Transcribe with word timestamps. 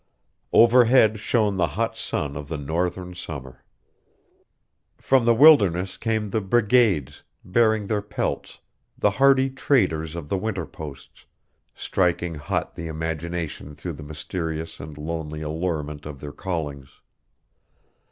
Overhead 0.51 1.19
shone 1.19 1.57
the 1.57 1.67
hot 1.77 1.95
sun 1.95 2.35
of 2.35 2.47
the 2.47 2.57
Northern 2.57 3.13
summer. 3.13 3.63
From 4.97 5.25
the 5.25 5.35
wilderness 5.35 5.95
came 5.95 6.31
the 6.31 6.41
brigades 6.41 7.21
bearing 7.45 7.85
their 7.85 8.01
pelts, 8.01 8.57
the 8.97 9.11
hardy 9.11 9.51
traders 9.51 10.15
of 10.15 10.27
the 10.27 10.39
winter 10.39 10.65
posts, 10.65 11.25
striking 11.75 12.33
hot 12.33 12.73
the 12.73 12.87
imagination 12.87 13.75
through 13.75 13.93
the 13.93 14.01
mysterious 14.01 14.79
and 14.79 14.97
lonely 14.97 15.43
allurement 15.43 16.07
of 16.07 16.19
their 16.19 16.33
callings. 16.33 16.99